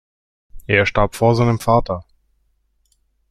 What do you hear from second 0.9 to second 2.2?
vor seinem Vater.